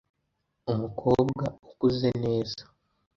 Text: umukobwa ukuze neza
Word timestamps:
umukobwa 0.71 1.45
ukuze 1.69 2.09
neza 2.23 2.61